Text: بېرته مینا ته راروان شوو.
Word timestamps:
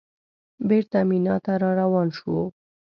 بېرته 0.67 0.97
مینا 1.09 1.35
ته 1.45 1.53
راروان 1.61 2.07
شوو. 2.17 2.43